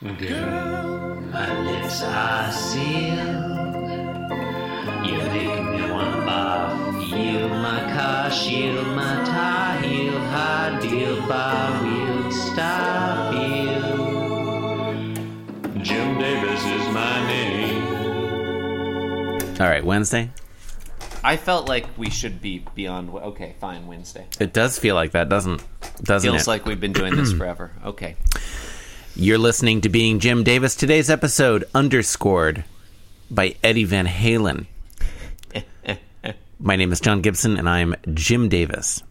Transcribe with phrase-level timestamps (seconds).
[0.00, 3.16] Girl, my lips are sealed.
[5.04, 7.08] You make me wanna barf.
[7.10, 13.82] Yield my car, shield my tie, heel, high deal, bar wheel, stop you.
[15.82, 17.82] Jim Davis is my name.
[19.60, 20.30] All right, Wednesday.
[21.24, 23.10] I felt like we should be beyond.
[23.10, 24.26] Okay, fine, Wednesday.
[24.38, 25.60] It does feel like that, doesn't
[26.04, 26.46] doesn't Feels it?
[26.48, 27.72] like we've been doing this forever.
[27.84, 28.14] Okay.
[29.20, 30.76] You're listening to Being Jim Davis.
[30.76, 32.62] Today's episode underscored
[33.28, 34.66] by Eddie Van Halen.
[36.60, 39.02] My name is John Gibson, and I'm Jim Davis.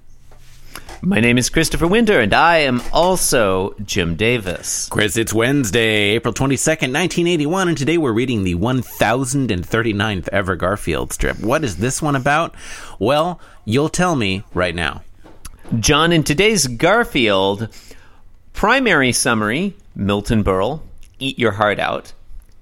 [1.01, 4.87] My name is Christopher Winter, and I am also Jim Davis.
[4.87, 11.37] Chris, it's Wednesday, April 22nd, 1981, and today we're reading the 1039th ever Garfield strip.
[11.41, 12.55] What is this one about?
[12.97, 15.03] Well, you'll tell me right now.
[15.81, 17.67] John, in today's Garfield,
[18.57, 20.81] primary summary Milton Berle,
[21.19, 22.13] Eat Your Heart Out.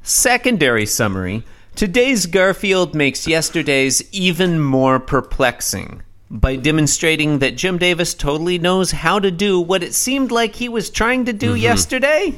[0.03, 8.59] Secondary summary Today's Garfield makes yesterday's even more perplexing by demonstrating that Jim Davis totally
[8.59, 11.64] knows how to do what it seemed like he was trying to do mm-hmm.
[11.64, 12.36] yesterday.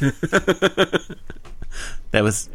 [2.12, 2.50] That was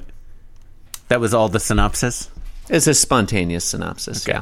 [1.07, 2.29] that was all the synopsis.
[2.67, 4.27] It's a spontaneous synopsis.
[4.27, 4.41] Yeah.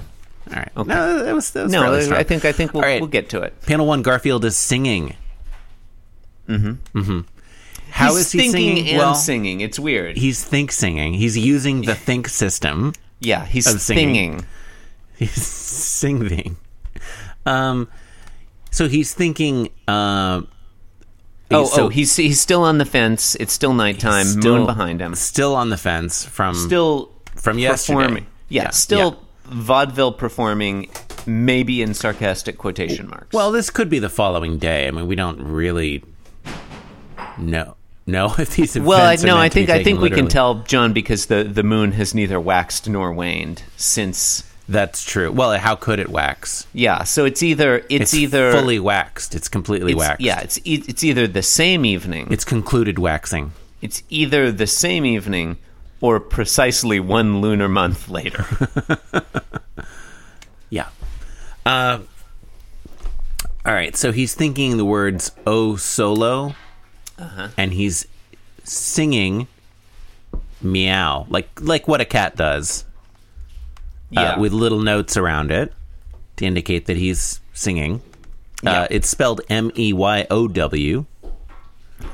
[0.50, 0.72] All right.
[0.76, 0.84] No,
[1.24, 3.00] that was, that was No, I think I think we'll, right.
[3.00, 3.62] we'll get to it.
[3.62, 5.16] Panel one, Garfield is singing.
[6.48, 6.98] Mm-hmm.
[7.00, 7.20] Mm-hmm.
[7.92, 8.90] How He's is he thinking singing?
[8.90, 9.62] and well, singing.
[9.62, 10.18] It's weird.
[10.18, 11.14] he's think singing.
[11.14, 12.94] He's using the think system.
[13.20, 14.14] yeah, he's singing.
[14.16, 14.46] singing.
[15.16, 16.58] He's singing.
[17.46, 17.88] Um,
[18.72, 19.70] so he's thinking.
[19.88, 20.42] Uh,
[21.52, 23.36] Oh, so oh, he's he's still on the fence.
[23.36, 24.26] It's still nighttime.
[24.26, 25.14] still- moon behind him.
[25.14, 27.98] Still on the fence from Still from yesterday.
[28.00, 28.26] performing.
[28.50, 30.90] Yeah, Yeah, still vaudeville performing,
[31.28, 33.34] maybe in sarcastic quotation marks.
[33.34, 34.88] Well, this could be the following day.
[34.88, 36.04] I mean, we don't really
[37.38, 40.10] know No, if these well, I, no, I meant to be think I think we
[40.10, 44.50] can tell John because the the moon has neither waxed nor waned since.
[44.70, 45.30] That's true.
[45.30, 46.66] Well, how could it wax?
[46.74, 49.36] Yeah, so it's either it's, either fully waxed.
[49.36, 50.22] It's completely it's- waxed.
[50.22, 52.28] Yeah, it's e- it's either the same evening.
[52.32, 53.52] It's concluded waxing.
[53.82, 55.58] It's either the same evening
[56.00, 58.46] or precisely one lunar month later.
[60.70, 60.88] Yeah.
[61.68, 62.00] Uh,
[63.64, 63.96] all right.
[63.96, 66.56] So he's thinking the words "oh solo,"
[67.20, 67.50] Uh-huh.
[67.58, 68.08] and he's
[68.64, 69.48] singing
[70.62, 72.86] "meow" like like what a cat does,
[74.10, 75.74] yeah, uh, with little notes around it
[76.38, 78.02] to indicate that he's singing.
[78.64, 78.82] Yeah.
[78.84, 81.06] Uh, it's spelled M E Y O W.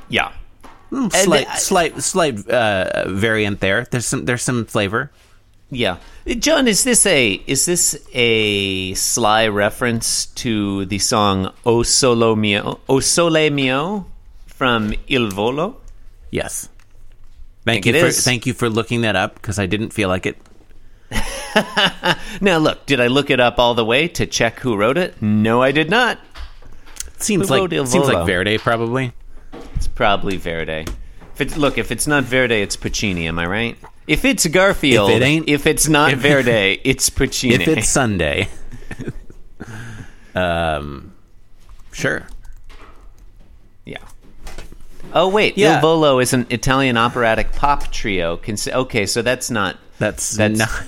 [0.10, 0.32] yeah.
[1.12, 3.86] Slight, I- slight, slight uh, variant there.
[3.92, 5.12] There's some, there's some flavor.
[5.70, 5.98] Yeah,
[6.40, 12.80] John, is this a is this a sly reference to the song "O Solo Mio"?
[12.90, 14.08] "O Sole Mio"
[14.59, 15.78] from Il Volo.
[16.31, 16.68] Yes.
[17.64, 20.38] Thank you for thank you for looking that up because I didn't feel like it.
[22.42, 25.22] Now, look, did I look it up all the way to check who wrote it?
[25.22, 26.19] No, I did not.
[27.18, 28.25] Seems Who like seems like?
[28.28, 29.14] Verdi probably.
[29.75, 30.86] It's probably Verdi.
[31.34, 33.28] If it's, look, if it's not Verdi, it's Puccini.
[33.28, 33.78] Am I right?
[34.08, 37.56] If it's Garfield, If it ain't- if it's not if- Verdi, it's Puccini.
[37.56, 38.50] If it's Sunday.
[40.36, 41.14] um
[41.92, 42.28] sure.
[43.86, 43.98] Yeah.
[45.14, 45.75] Oh wait, Yeah.
[45.75, 48.40] Il Volo is an Italian operatic pop trio.
[48.47, 50.84] Okay, so that's not That's That's- not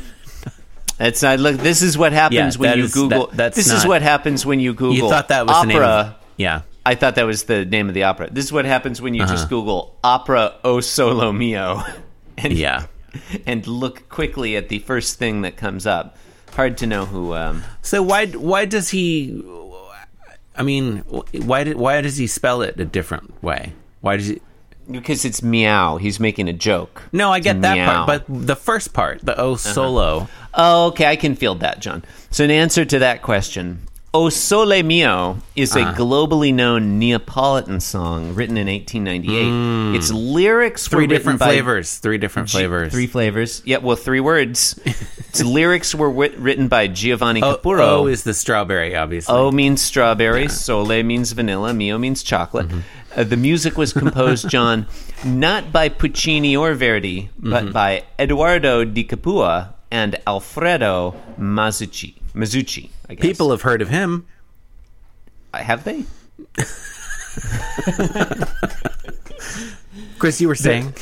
[0.97, 1.39] that's not.
[1.39, 3.27] Look, this is what happens Yeah, when you is- Google.
[3.27, 4.95] that- that's this is what happens when you Google.
[4.95, 5.67] You thought that was opera.
[5.67, 6.61] the name of Yeah.
[6.85, 8.29] I thought that was the name of the opera.
[8.31, 9.33] This is what happens when you Uh-huh.
[9.33, 11.83] just Google opera o solo mio,
[12.37, 12.83] and Yeah.
[13.45, 16.15] and look quickly at the first thing that comes up.
[16.55, 17.33] Hard to know who.
[17.33, 19.41] Um, So why why does he
[20.57, 20.97] I mean,
[21.33, 23.73] why did why does he spell it a different way?
[24.01, 24.41] Why does he
[24.89, 25.97] because it's meow.
[25.97, 27.03] He's making a joke.
[27.13, 28.05] No, I get that Meow.
[28.05, 30.27] part, but the first part, the O solo.
[30.53, 32.03] Oh, okay, I can feel that, John.
[32.29, 35.91] So, in answer to that question, O Sole Mio is Uh-huh.
[35.91, 39.95] a globally known Neapolitan song written in 1898.
[39.95, 40.87] Its lyrics.
[40.89, 41.97] Three different flavors.
[41.99, 42.91] Three different flavors.
[42.91, 43.61] Three flavors.
[43.63, 44.77] Yeah, well, three words.
[44.85, 47.79] its lyrics were writ- written by Giovanni O, Capurro.
[47.79, 49.33] o is the strawberry, obviously.
[49.33, 52.67] O means strawberry, sole means vanilla, mio means chocolate.
[52.67, 52.79] Mm-hmm.
[53.15, 54.87] Uh, the music was composed, John,
[55.25, 57.71] not by Puccini or Verdi, but Mm-hmm.
[57.73, 62.15] by Eduardo di Capua and Alfredo Mazzucchi.
[62.33, 63.21] Mazzucchi, I guess.
[63.25, 64.25] People have heard of him.
[65.53, 66.05] Uh, have they?
[70.17, 70.93] Chris, you were saying?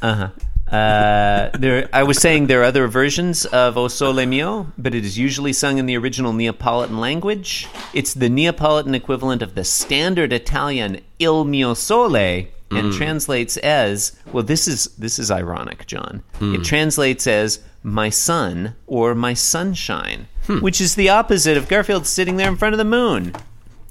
[0.00, 0.28] Uh,
[0.70, 5.18] there, I was saying there are other versions of O Sole Mio, but it is
[5.18, 7.66] usually sung in the original Neapolitan language.
[7.94, 14.42] It's the Neapolitan equivalent of the standard Italian Il Mio Sole, and translates as well.
[14.42, 16.22] This is this is ironic, John.
[16.38, 16.54] Hmm.
[16.56, 20.58] It translates as my sun or my sunshine, Hmm.
[20.60, 23.34] which is the opposite of Garfield sitting there in front of the moon.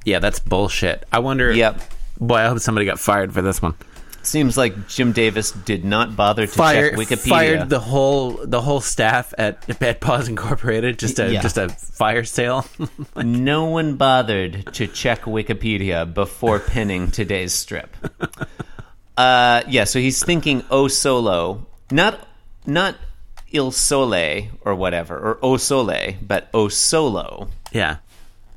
[0.05, 1.05] Yeah, that's bullshit.
[1.11, 1.51] I wonder.
[1.51, 1.81] Yep.
[2.19, 3.73] Boy, I hope somebody got fired for this one.
[4.27, 7.29] Seems like Jim Davis did not bother to check Wikipedia.
[7.29, 10.99] fired the whole the whole staff at at Paws Incorporated.
[10.99, 11.41] Just a Yeah.
[11.41, 12.65] just a fire sale.
[13.15, 17.95] No one bothered to check Wikipedia before pinning today's strip.
[19.17, 22.19] Uh, yeah, so he's thinking "O Solo," not
[22.67, 22.95] not
[23.51, 27.97] Il Sole or whatever, or "O Sole," but "O Solo," yeah.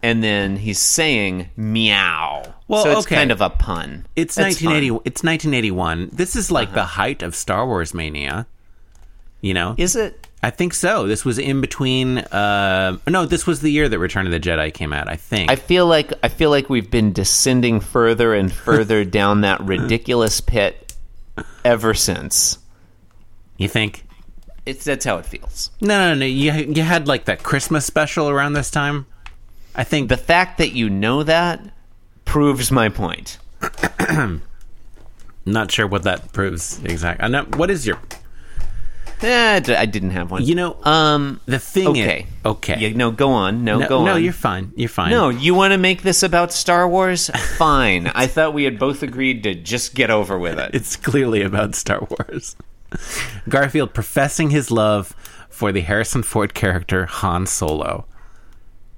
[0.03, 3.17] And then he's saying "meow." Well, so it's okay.
[3.17, 4.07] kind of a pun.
[4.17, 4.89] It's That's 1980.
[4.89, 4.97] fun.
[4.97, 5.03] Uh-huh.
[5.07, 6.11] It's 1981.
[6.13, 8.47] This is like the height of Star Wars mania.
[9.41, 10.27] You know, Is it?
[10.43, 11.07] I think so.
[11.07, 12.19] This was in between.
[12.19, 15.09] Uh, no, this was the year that Return of the Jedi came out.
[15.09, 15.51] I think.
[15.51, 20.41] I feel like I feel like we've been descending further and further down that ridiculous
[20.41, 20.95] pit
[21.65, 22.59] ever since.
[23.57, 24.05] you think?
[24.67, 25.71] It's that's how it feels.
[25.81, 26.27] No, no, no.
[26.27, 29.07] You you had like that Christmas special around this time.
[29.75, 31.61] I think The fact that you know that
[32.25, 33.39] proves my point.
[35.47, 37.25] not sure what that proves exactly.
[37.25, 37.99] I know what is your.
[39.23, 40.45] Eh, I d- I didn't have one.
[40.45, 41.89] You know, um, the thing.
[41.89, 42.79] okay, Is, okay.
[42.79, 43.65] Yeah, no, go on.
[43.65, 44.05] No, no, go no, on.
[44.07, 44.73] No, you're fine.
[44.77, 45.11] You're fine.
[45.11, 47.29] no, you want to make this about Star Wars?
[47.59, 48.07] Fine.
[48.15, 50.71] I thought we had both agreed to just get over with it.
[50.75, 52.57] it's clearly about Star Wars.
[53.49, 55.15] Garfield professing his love
[55.51, 58.07] for the Harrison Ford character Han Solo.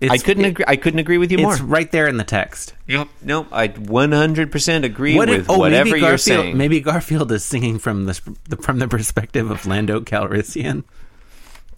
[0.02, 0.64] It's, I couldn't agree.
[0.66, 1.52] I couldn't agree with you more.
[1.52, 2.74] It's right there in the text.
[2.88, 3.06] Yep.
[3.22, 6.56] No, I 100% agree What with if, oh, whatever maybe you're Garfield, saying.
[6.58, 8.14] Maybe Garfield is singing from the
[8.60, 10.82] from the perspective of Lando Calrissian.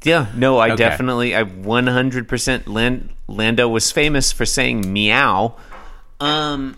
[0.05, 0.77] Yeah, no, I Okay.
[0.77, 5.57] definitely, I 100% Land, Lando was famous for saying meow.
[6.21, 6.77] Um,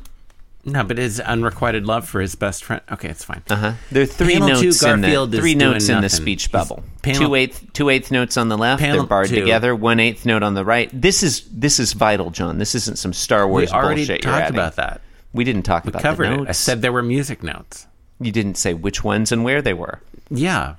[0.68, 2.82] No, but his unrequited love for his best friend.
[2.90, 3.40] Okay, it's fine.
[3.48, 3.74] uh-huh.
[3.92, 6.82] There are three Panel two, notes in Garfield the three notes in the speech bubble.
[7.02, 8.82] panel- two eighth two eighth notes on the left.
[8.82, 9.36] They're barred two.
[9.36, 9.76] together.
[9.76, 10.90] One eighth note on the right.
[10.92, 12.58] This is this is vital, John.
[12.58, 13.70] This isn't some Star Wars.
[13.70, 14.24] We already bullshit.
[14.24, 15.00] you're talked about that.
[15.32, 16.48] We didn't talk about Covered the it.
[16.48, 17.86] I said there were music notes.
[18.20, 20.00] you didn't say which ones and where they were.
[20.30, 20.74] Yeah,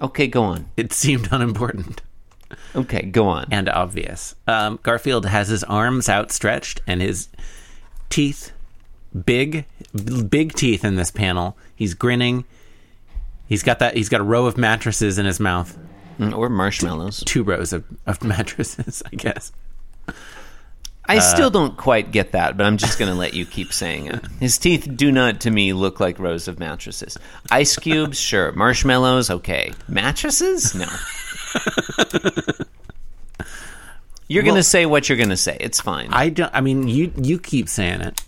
[0.00, 0.66] Okay, go on.
[0.76, 2.00] it seemed unimportant
[2.74, 3.46] Okay, go on.
[3.50, 4.34] and obvious.
[4.46, 7.28] Um, Garfield has his arms outstretched and his
[8.10, 8.52] teeth
[9.24, 9.64] big,
[10.28, 11.56] big teeth in this panel.
[11.74, 12.44] He's grinning.
[13.48, 13.96] He's got that.
[13.96, 15.76] He's got a row of mattresses in his mouth.
[16.18, 17.22] Mm, or marshmallows.
[17.24, 19.52] Two rows of, of mattresses, I guess.
[21.10, 23.72] I Uh, still don't quite get that, but I'm just going to let you keep
[23.72, 24.22] saying it.
[24.40, 27.16] His teeth do not, to me, look like rows of mattresses.
[27.50, 28.52] Ice cubes, sure.
[28.52, 29.72] Marshmallows, okay.
[29.88, 30.74] Mattresses?
[30.74, 30.88] No.
[34.28, 35.56] You're going to say what you're going to say.
[35.58, 36.12] It's fine.
[36.12, 36.50] I, I don't.
[36.54, 38.20] I mean, you you keep saying it.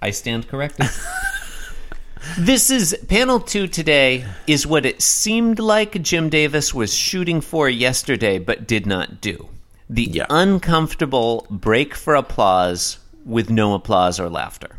[0.00, 0.88] I stand corrected.
[2.38, 7.68] this is panel two today, is what it seemed like Jim Davis was shooting for
[7.68, 9.48] yesterday, but did not do.
[9.90, 10.26] The Yeah.
[10.30, 14.78] uncomfortable break for applause with no applause or laughter.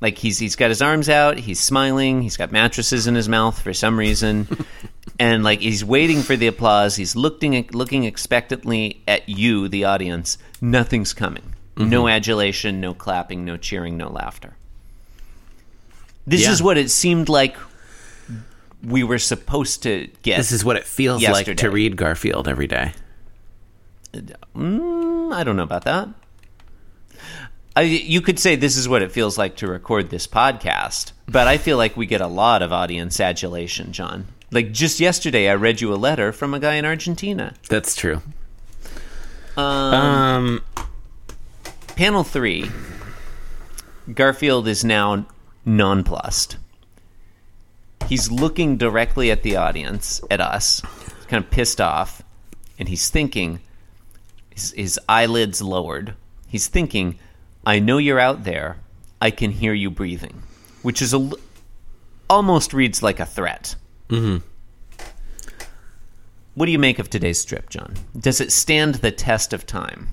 [0.00, 3.60] Like he's he's got his arms out, he's smiling, he's got mattresses in his mouth
[3.60, 4.48] for some reason,
[5.20, 6.96] and like he's waiting for the applause.
[6.96, 10.38] He's looking looking expectantly at you, the audience.
[10.60, 11.54] Nothing's coming.
[11.76, 14.56] No adulation, no clapping, no cheering, no laughter.
[16.26, 16.52] This Yeah.
[16.52, 17.56] is what it seemed like
[18.82, 20.36] we were supposed to get.
[20.38, 22.92] This is what it feels like to read Garfield every day.
[24.56, 26.08] Mm, I don't know about that.
[27.76, 31.46] I, you could say this is what it feels like to record this podcast, but
[31.46, 34.26] I feel like we get a lot of audience adulation, John.
[34.50, 37.54] Like just yesterday, I read you a letter from a guy in Argentina.
[37.68, 38.22] That's true.
[39.56, 39.64] Um,
[39.94, 40.64] Um,
[41.96, 42.70] panel three,
[44.12, 45.26] Garfield is now
[45.64, 46.56] nonplussed.
[48.08, 50.82] He's looking directly at the audience, at us,
[51.28, 52.22] kind of pissed off,
[52.78, 53.60] and he's thinking,
[54.50, 56.14] his, his eyelids lowered.
[56.48, 57.18] He's thinking,
[57.64, 58.78] I know you're out there.
[59.20, 60.42] I can hear you breathing,
[60.82, 61.30] which is a
[62.28, 63.76] almost reads like a threat.
[64.10, 64.38] Mm-hmm.
[66.54, 67.94] What do you make of today's strip, John?
[68.18, 70.08] Does it stand the test of time?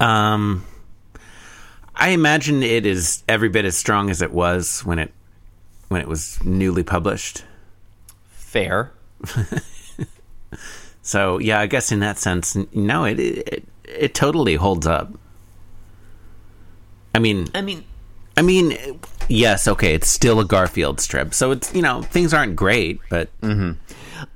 [0.00, 0.64] um,
[1.94, 5.12] I imagine it is every bit as strong as it was when it
[5.88, 7.44] when it was newly published.
[8.32, 8.92] Fair.
[11.04, 15.12] So yeah, I guess in that sense, no, it it, it totally holds up.
[17.14, 17.84] I mean, I mean,
[18.38, 22.56] I mean, yes, okay, it's still a Garfield strip, so it's you know things aren't
[22.56, 23.28] great, but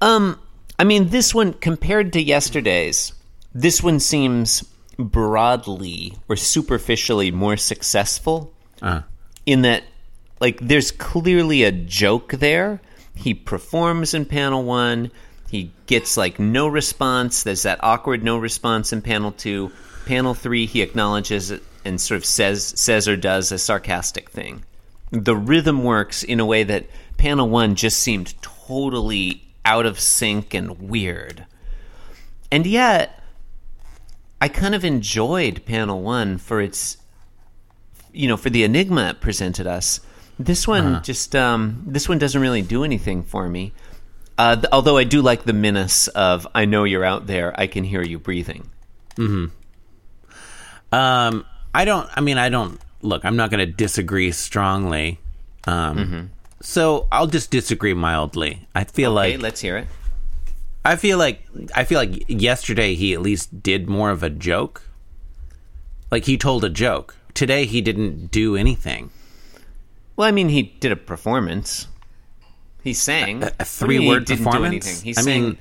[0.01, 0.39] um,
[0.79, 3.13] I mean, this one compared to yesterday's,
[3.55, 4.65] this one seems
[4.99, 8.53] broadly or superficially more successful
[8.83, 9.03] uh,
[9.47, 9.85] in that
[10.41, 12.81] like there's clearly a joke there.
[13.15, 15.11] He performs in panel one.
[15.51, 17.43] He gets like no response.
[17.43, 19.73] There's that awkward no response in panel two.
[20.07, 24.65] Panel three, he acknowledges it and sort of says says or does a sarcastic thing.
[25.11, 26.87] The rhythm works in a way that
[27.17, 31.47] panel one just seemed totally out of sync and weird.
[32.51, 33.23] And yet,
[34.41, 36.97] I kind of enjoyed panel one for its,
[38.13, 40.01] you know, for the enigma it presented us.
[40.39, 43.73] This one just, um, this one doesn't really do anything for me.
[44.39, 47.67] Uh, th- although I do like the menace of "I know you're out there, I
[47.67, 48.71] can hear you breathing."
[49.17, 49.47] Hmm.
[50.93, 52.09] Um, I don't.
[52.15, 52.81] I mean, I don't.
[53.03, 55.19] Look, I'm not going to disagree strongly.
[55.67, 56.21] Um, Mm-hmm.
[56.63, 58.67] so I'll just disagree mildly.
[58.75, 59.87] I feel Okay, like let's hear it.
[60.85, 61.43] I feel like
[61.75, 64.83] I feel like yesterday he at least did more of a joke.
[66.11, 67.15] Like he told a joke.
[67.35, 69.11] Today he didn't do anything.
[70.17, 71.87] Well, I mean, he did a performance.
[72.83, 74.87] He sang A- a What do you three-word mean he didn't do performance?
[74.87, 75.05] anything?
[75.05, 75.59] He I sang mean,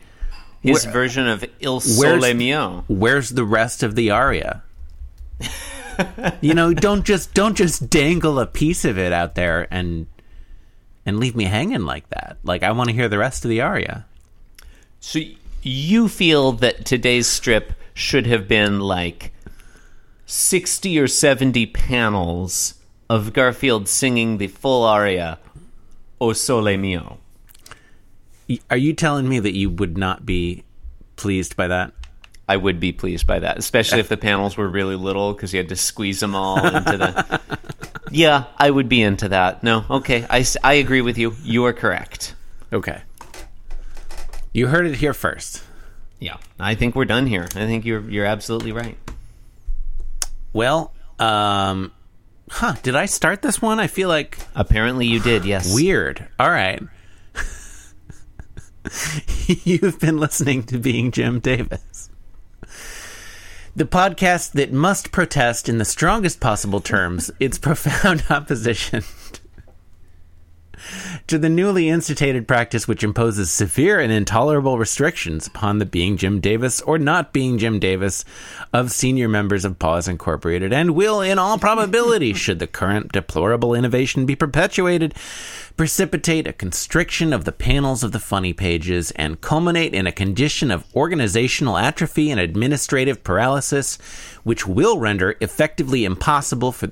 [0.62, 4.64] his where- version of "Il Sole Mio." Where's the rest of the aria?
[6.42, 10.08] you know, don't just don't just dangle a piece of it out there and
[11.06, 12.38] and leave me hanging like that.
[12.44, 14.06] Like I want to hear the rest of the aria.
[15.00, 15.20] So
[15.64, 19.32] you feel that today's strip should have been like
[20.26, 22.76] 60 or 70 panels
[23.10, 25.40] of Garfield singing the full aria
[26.20, 27.20] O Sole Mio.
[28.70, 30.64] Are you telling me that you would not be
[31.16, 31.94] pleased by that?
[32.48, 35.58] I would be pleased by that, especially if the panels were really little because you
[35.58, 37.42] had to squeeze them all into the.
[38.12, 39.64] yeah, I would be into that.
[39.64, 41.36] No, okay, I, I agree with you.
[41.44, 42.36] You are correct.
[42.72, 43.02] Okay.
[44.54, 45.64] You heard it here first.
[46.20, 47.48] Yeah, I think we're done here.
[47.56, 48.98] I think you're you're absolutely right.
[50.54, 51.92] Well, um
[52.50, 53.80] huh, did I start this one?
[53.80, 55.46] I feel like Apparently, you did.
[55.46, 55.76] Yes.
[55.76, 56.28] Weird.
[56.40, 56.82] All right.
[59.48, 62.10] You've been listening to Being Jim Davis,
[63.78, 69.04] the podcast that must protest in the strongest possible terms its profound opposition
[71.28, 76.40] to the newly instituted practice which imposes severe and intolerable restrictions upon the being Jim
[76.40, 78.26] Davis or not being Jim Davis
[78.74, 83.74] of senior members of Paws Incorporated and will, in all probability, should the current deplorable
[83.74, 85.14] innovation be perpetuated,
[85.76, 90.72] precipitate a constriction of the panels of the funny pages and culminate in a condition
[90.72, 93.98] of organizational atrophy and administrative paralysis
[94.48, 96.90] which will render effectively impossible for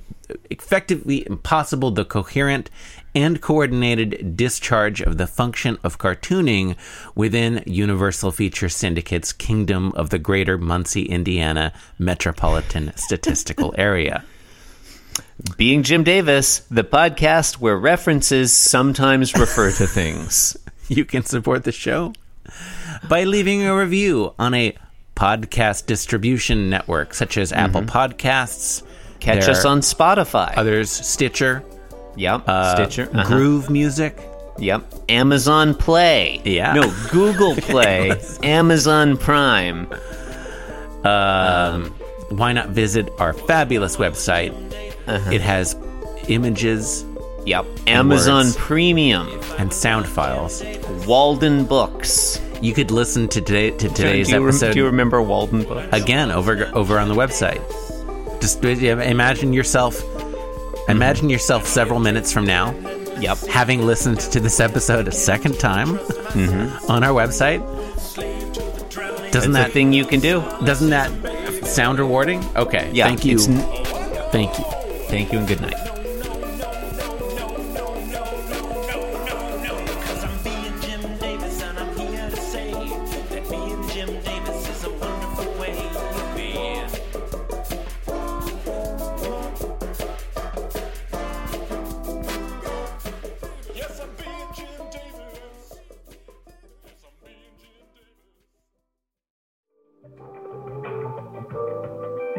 [0.50, 2.68] effectively impossible the coherent
[3.14, 6.76] and coordinated discharge of the function of cartooning
[7.14, 14.22] within Universal Feature Syndicate's Kingdom of the Greater Muncie, Indiana Metropolitan Statistical Area.
[15.56, 20.58] Being Jim Davis, the podcast where references sometimes refer to things.
[20.88, 22.12] You can support the show
[23.08, 24.76] by leaving a review on a
[25.16, 28.82] podcast distribution network such as Apple Podcasts.
[29.18, 30.52] Catch There us on Spotify.
[30.56, 31.64] others, Stitcher,
[32.16, 32.46] yep.
[32.46, 33.08] uh, Stitcher.
[33.12, 33.26] uh-huh.
[33.26, 34.16] Groove Music.
[34.58, 34.84] Yep.
[35.08, 36.40] Amazon Play.
[36.44, 36.72] Yeah.
[36.74, 38.12] No, Google Play.
[38.42, 39.86] Amazon Prime.
[41.02, 44.52] Why not visit our fabulous website?
[45.32, 45.76] It has
[46.28, 47.04] images
[47.46, 47.64] Yep.
[47.86, 48.56] Amazon words.
[48.56, 49.28] Premium.
[49.58, 50.64] and sound files.
[51.06, 52.40] Walden Books.
[52.62, 55.88] You could listen to today to today's do, you episode do you remember Walden Books?
[55.92, 57.60] again over over on the website.
[58.40, 60.02] Just uh, imagine yourself
[60.88, 62.74] imagine yourself several minutes from now
[63.18, 63.38] Yep.
[63.48, 65.96] having listened to this episode a second time
[66.36, 66.90] Mm-hmm.
[66.90, 67.60] on our website.
[69.32, 70.40] Doesn't That's that thing you can do.
[70.64, 71.10] doesn't that
[71.66, 72.44] sound rewarding?
[72.56, 72.90] Okay.
[72.92, 73.06] Yeah.
[73.06, 73.38] Thank you.
[73.40, 73.84] n-
[74.32, 74.64] Thank you.
[75.08, 75.74] Thank you and good night.